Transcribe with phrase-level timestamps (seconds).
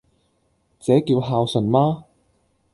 [0.79, 2.05] 這叫孝順嗎？